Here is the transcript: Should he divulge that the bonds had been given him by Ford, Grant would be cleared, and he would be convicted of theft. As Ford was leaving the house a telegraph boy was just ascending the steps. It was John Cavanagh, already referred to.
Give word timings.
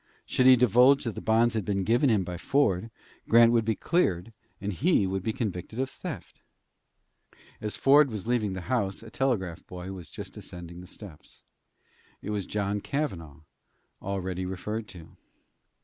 Should 0.25 0.47
he 0.47 0.55
divulge 0.55 1.03
that 1.03 1.13
the 1.13 1.21
bonds 1.21 1.53
had 1.53 1.63
been 1.63 1.83
given 1.83 2.09
him 2.09 2.23
by 2.23 2.35
Ford, 2.35 2.89
Grant 3.29 3.51
would 3.51 3.65
be 3.65 3.75
cleared, 3.75 4.33
and 4.59 4.73
he 4.73 5.05
would 5.05 5.21
be 5.21 5.31
convicted 5.31 5.79
of 5.79 5.91
theft. 5.91 6.41
As 7.61 7.77
Ford 7.77 8.09
was 8.09 8.25
leaving 8.25 8.53
the 8.53 8.61
house 8.61 9.03
a 9.03 9.11
telegraph 9.11 9.63
boy 9.67 9.91
was 9.91 10.09
just 10.09 10.37
ascending 10.37 10.81
the 10.81 10.87
steps. 10.87 11.43
It 12.19 12.31
was 12.31 12.47
John 12.47 12.79
Cavanagh, 12.81 13.43
already 14.01 14.43
referred 14.43 14.87
to. 14.87 15.17